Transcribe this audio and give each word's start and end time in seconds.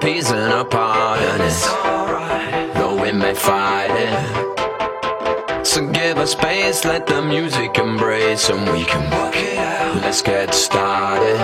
piece 0.00 0.30
and 0.30 0.52
a 0.52 0.64
part 0.64 1.20
in 1.20 1.40
it. 1.42 1.66
Right. 1.84 2.70
Though 2.74 3.02
we 3.02 3.12
may 3.12 3.34
fight 3.34 3.90
it. 3.90 5.66
So 5.66 5.86
give 5.86 6.16
us 6.16 6.32
space, 6.32 6.84
let 6.86 7.06
the 7.06 7.20
music 7.20 7.76
embrace, 7.76 8.48
and 8.48 8.60
we 8.72 8.84
can 8.84 9.10
work 9.10 9.36
it 9.36 9.58
out. 9.58 9.96
Let's 9.96 10.22
get 10.22 10.54
started. 10.54 11.38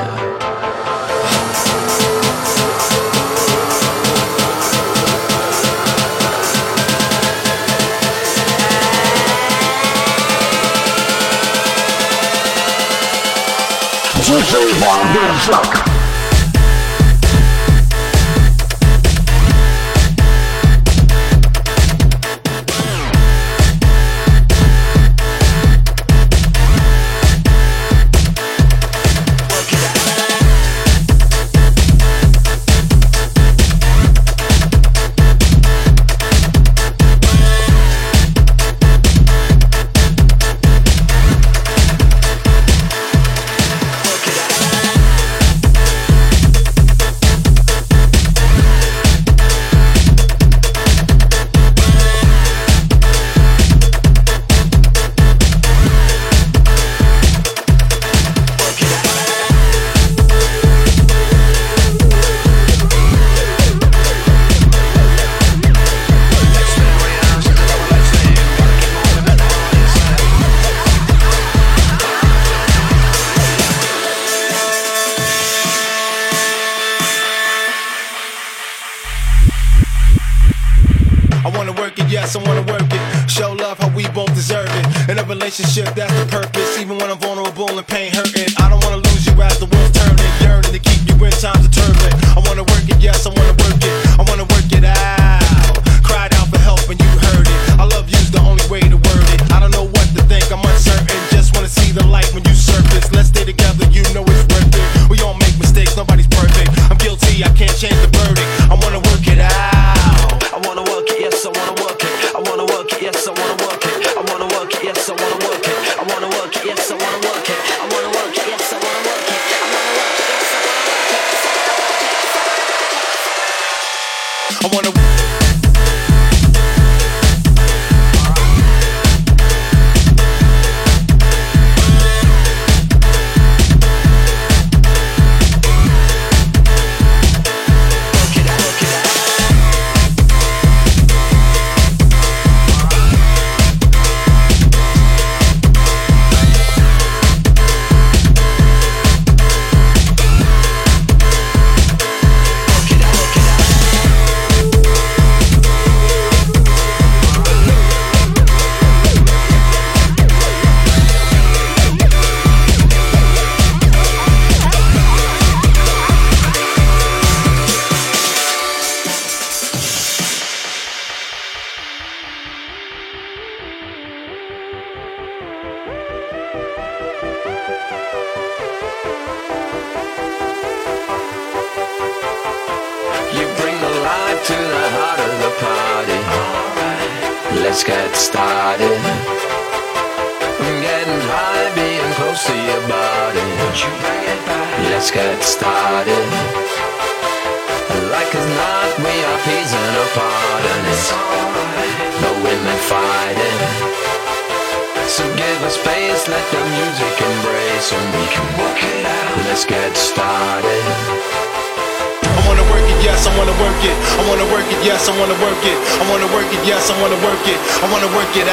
Dzisiaj 14.23 14.67
wam 14.81 15.01
wierzak 15.15 15.96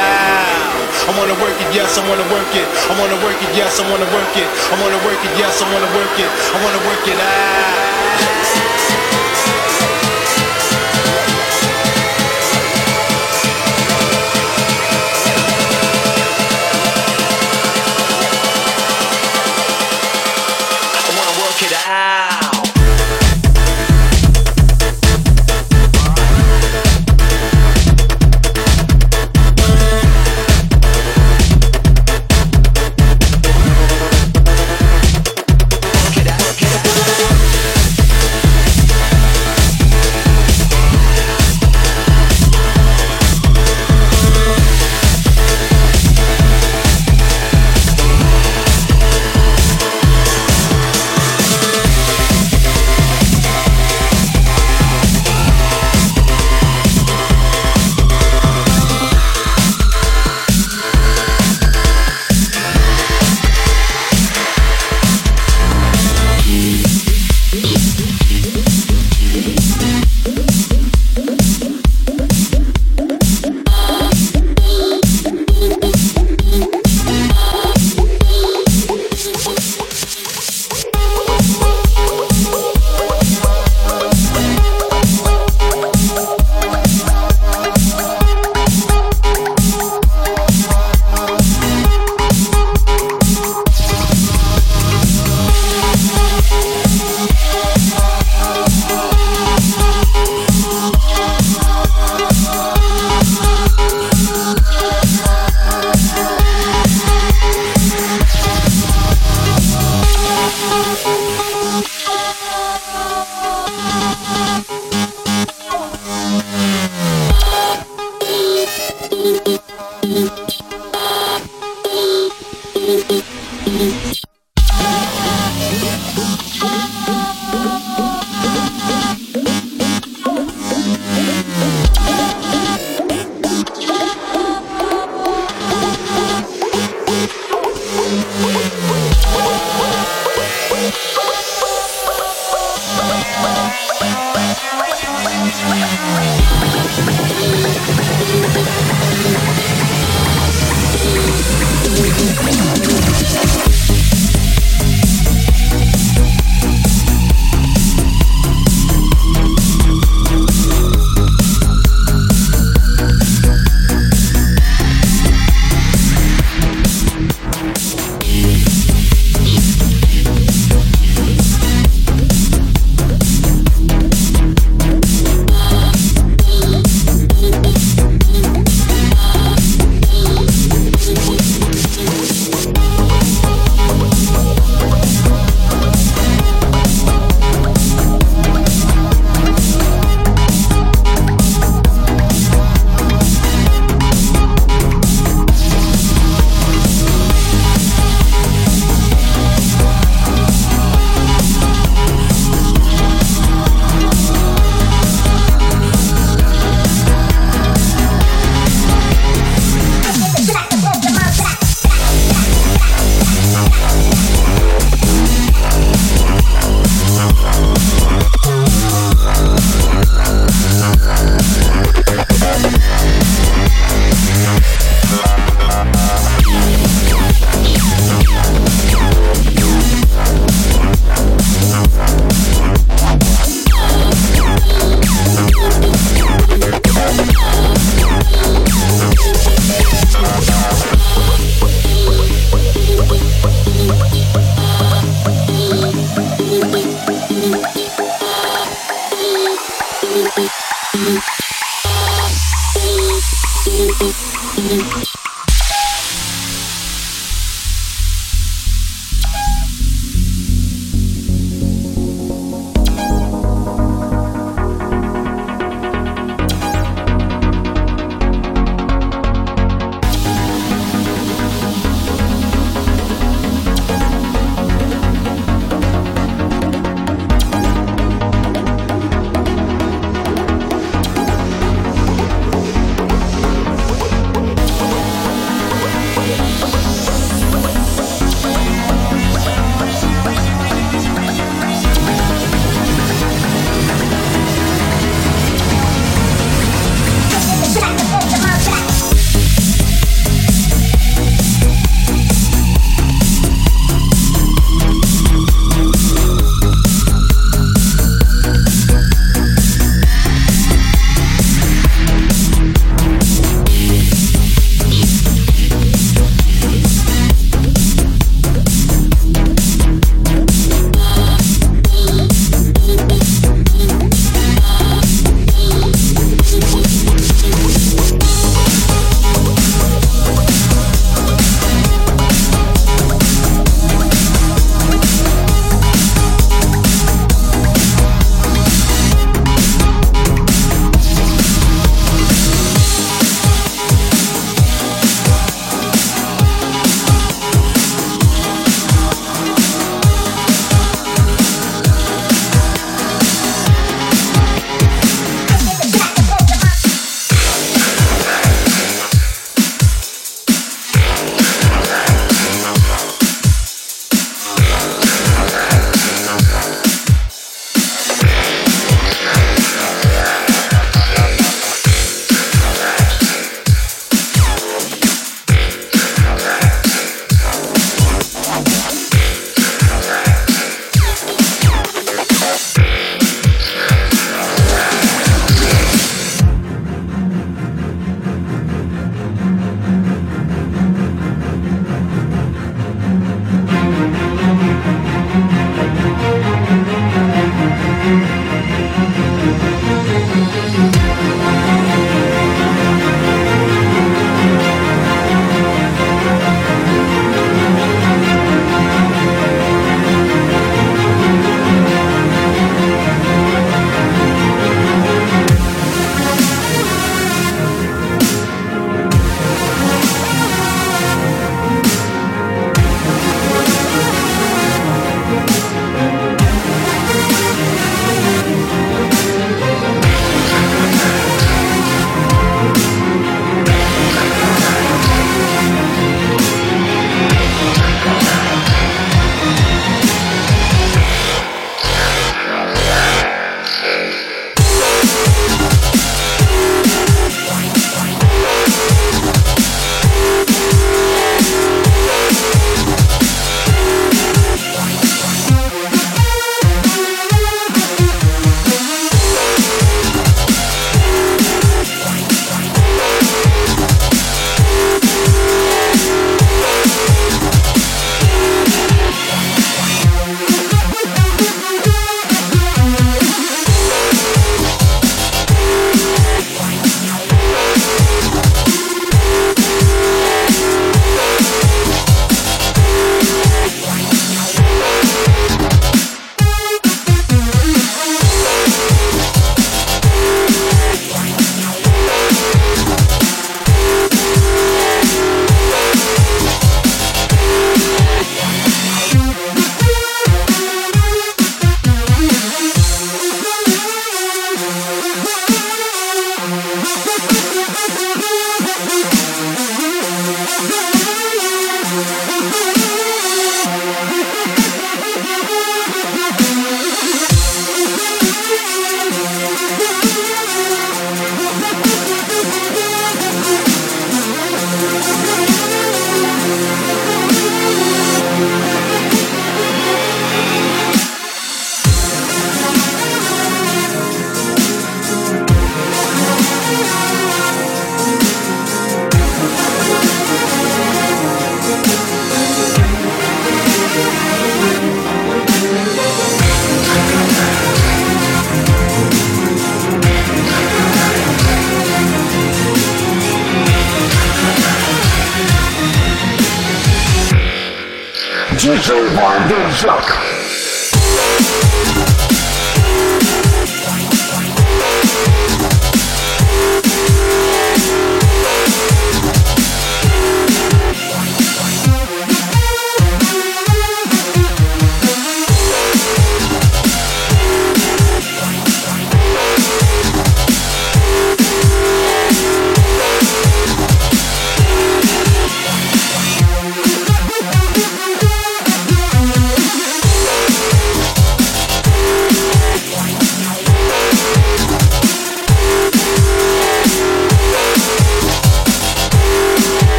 I 0.00 1.10
wanna 1.18 1.34
work 1.42 1.56
it, 1.60 1.70
yes, 1.74 1.98
I 1.98 2.02
wanna 2.08 2.26
work 2.32 2.52
it. 2.54 2.66
I 2.88 2.92
wanna 3.00 3.18
work 3.24 3.38
it, 3.42 3.50
yes, 3.56 3.80
I 3.80 3.84
wanna 3.90 4.08
work 4.14 4.32
it. 4.36 4.48
I 4.72 4.76
wanna 4.80 5.00
work 5.06 5.20
it, 5.24 5.32
yes, 5.38 5.62
I 5.62 5.66
wanna 5.72 5.90
work 5.96 6.14
it. 6.18 6.30
I 6.54 6.58
wanna 6.64 6.82
work 6.86 7.04
it 7.08 7.18
out. 7.18 8.69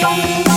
幺 0.00 0.47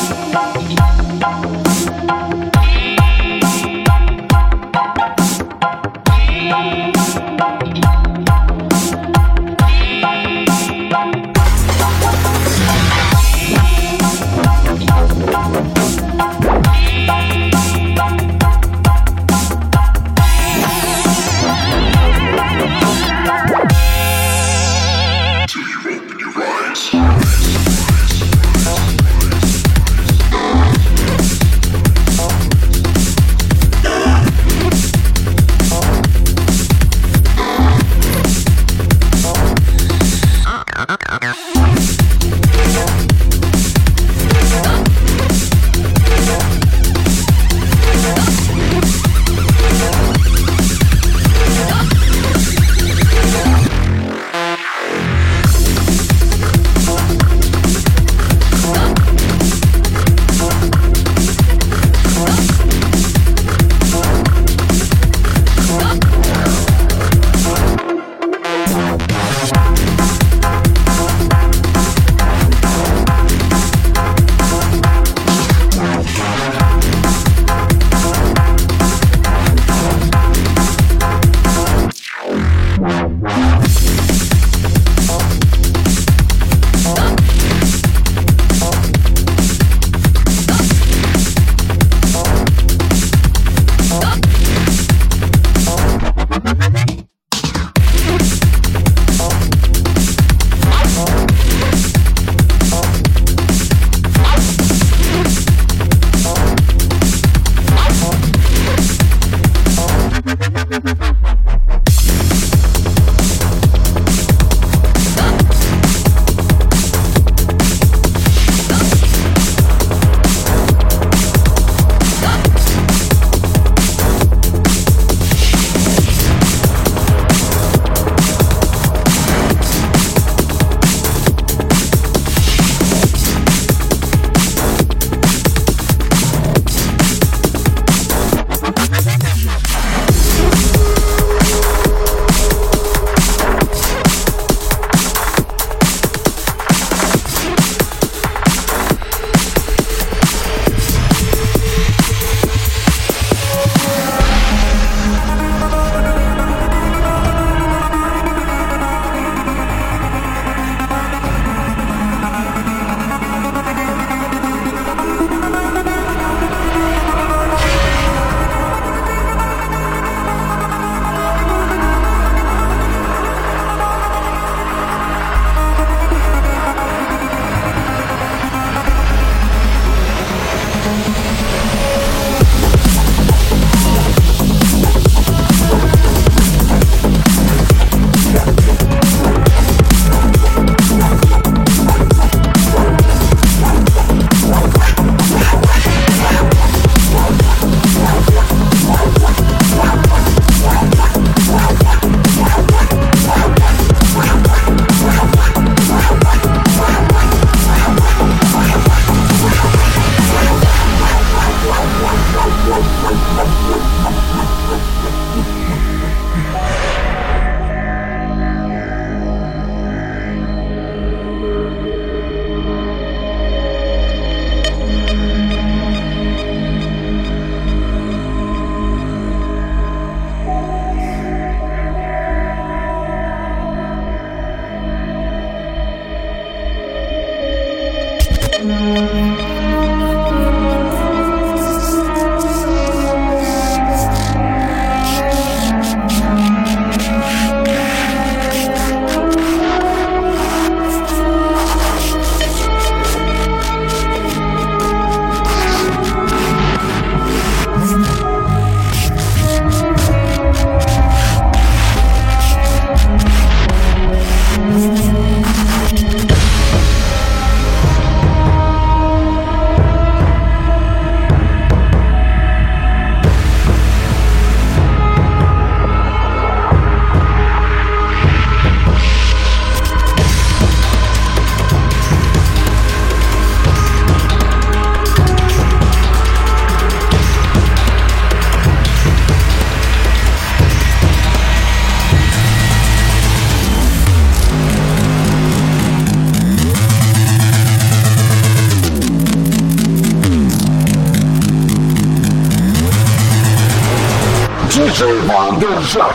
DJ 305.62 306.11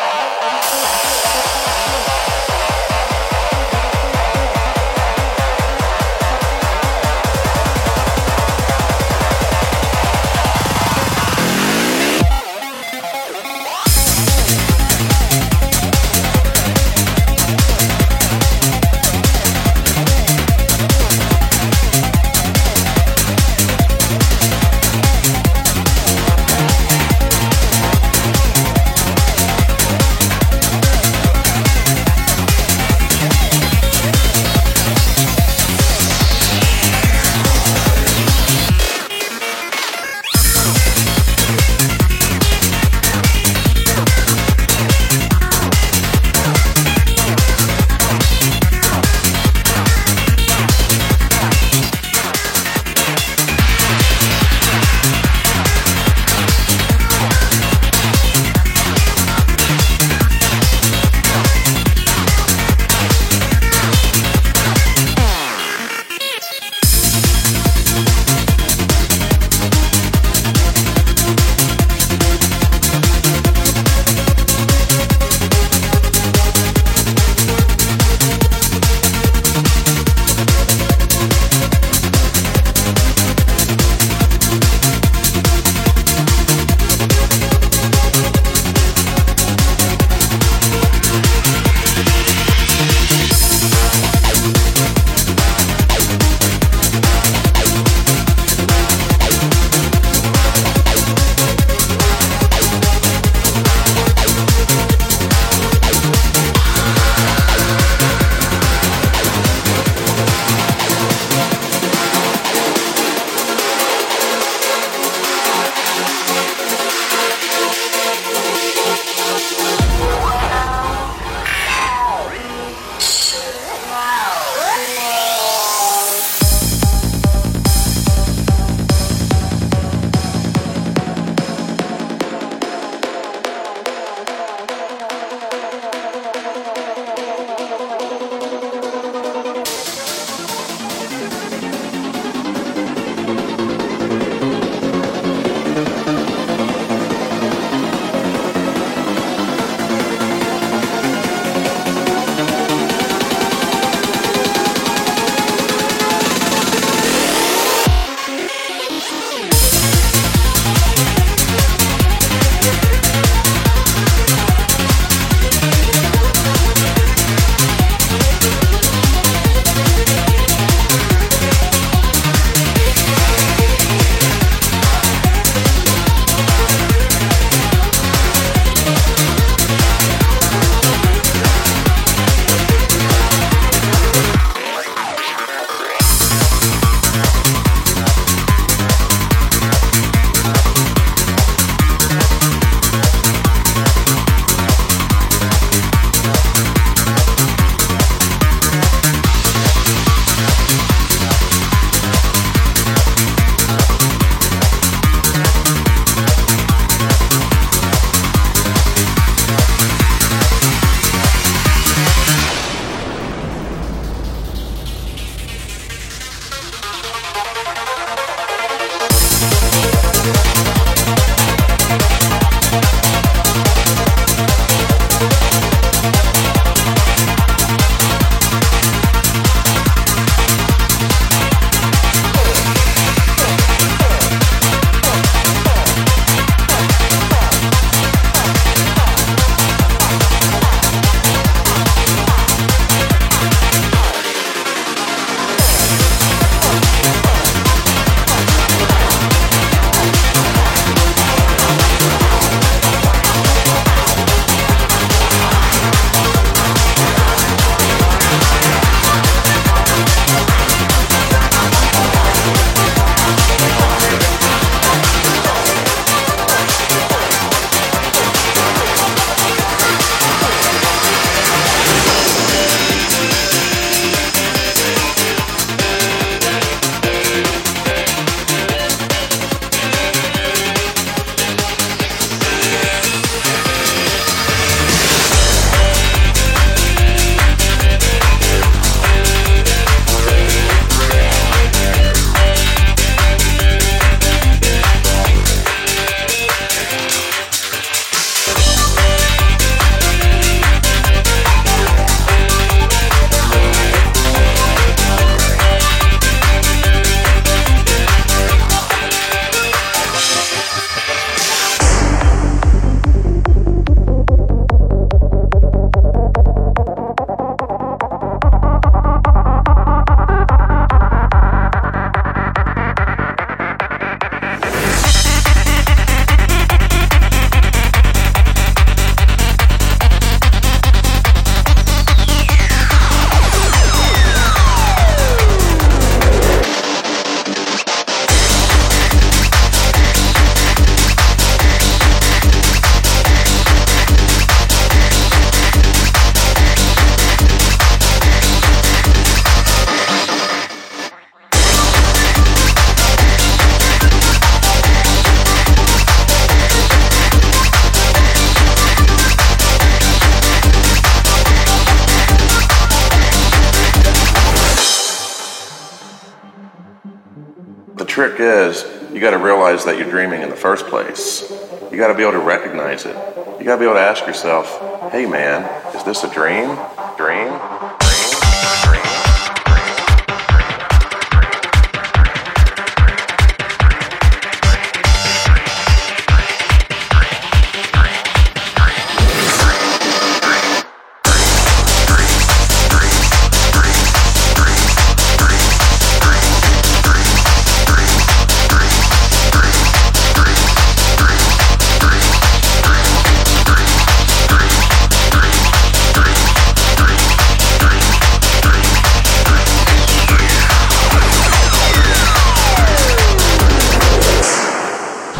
Is, 368.40 368.86
you 369.14 369.20
got 369.20 369.32
to 369.32 369.38
realize 369.38 369.86
that 369.86 369.98
you're 369.98 370.10
dreaming 370.10 370.42
in 370.42 370.50
the 370.50 370.56
first 370.56 370.88
place. 370.88 371.50
You 371.92 371.98
got 371.98 372.08
to 372.08 372.14
be 372.14 372.22
able 372.22 372.34
to 372.34 372.40
recognize 372.40 373.06
it. 373.06 373.16
You 373.60 373.66
got 373.66 373.76
to 373.76 373.80
be 373.80 373.86
able 373.86 373.96
to 373.96 374.02
ask 374.02 374.26
yourself, 374.26 375.12
hey 375.12 375.26
man, 375.26 375.64
is 375.96 376.04
this 376.04 376.24
a 376.24 376.30
dream? 376.30 376.78
Dream? 377.18 377.50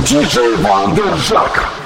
DJ 0.10 0.58
Vanderjak. 0.58 1.79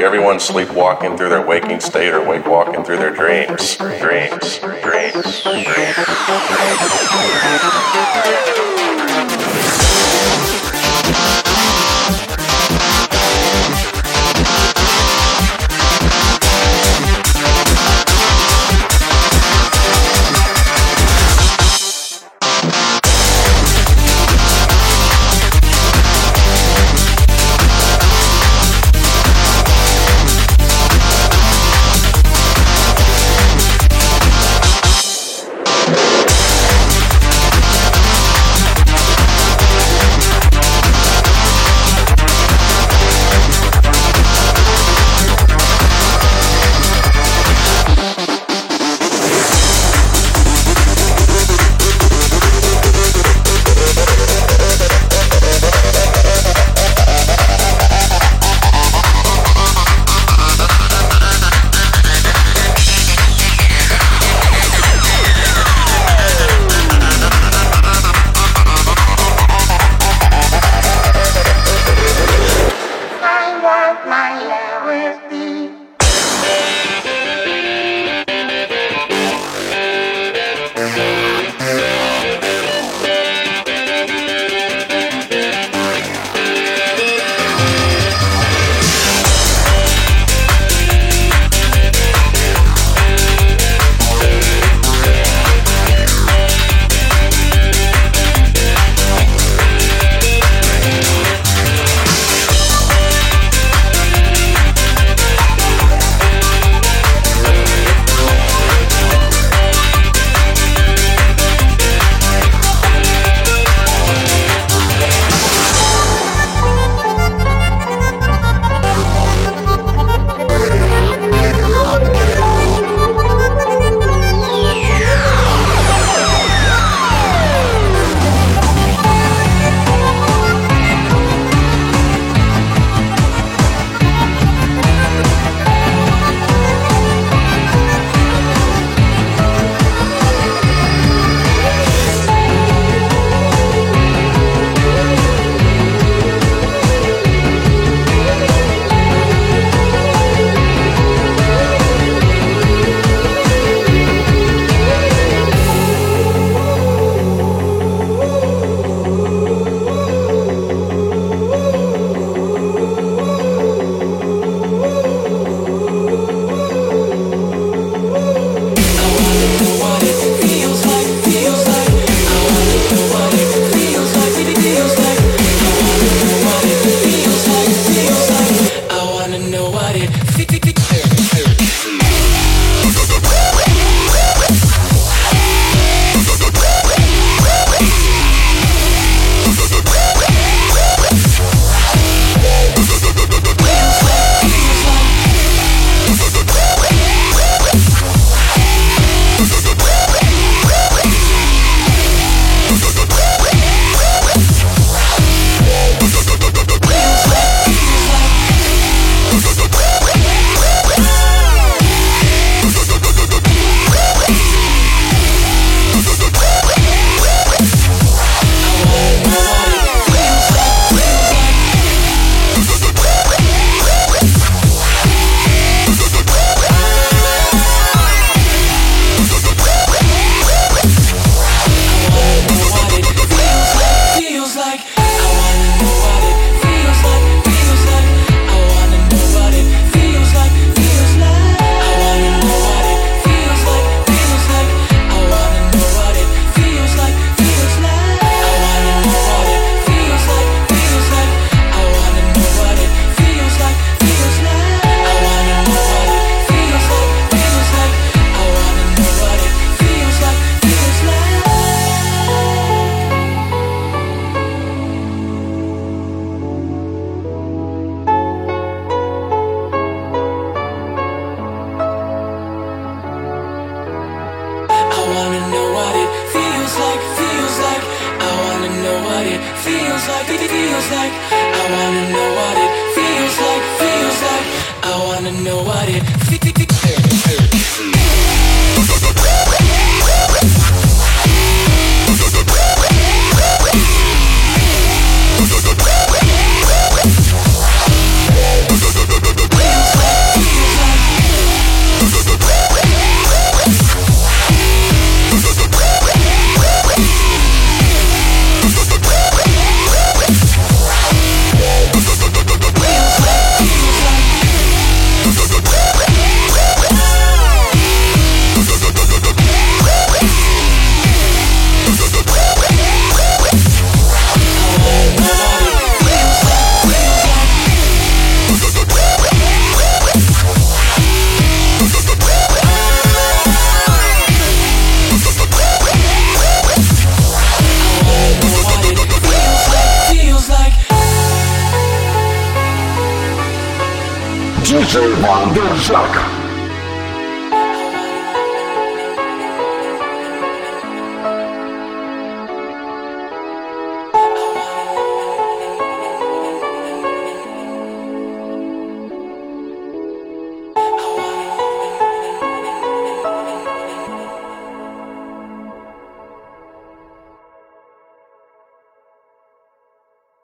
Everyone's 0.00 0.42
sleepwalking 0.42 1.16
through 1.16 1.28
their 1.28 1.44
waking 1.44 1.80
state 1.80 2.12
or 2.12 2.24
wake 2.26 2.46
walking 2.46 2.84
through 2.84 2.98
their 2.98 3.12
dreams. 3.14 3.76
Dreams. 3.76 4.58
Dreams. 4.58 5.42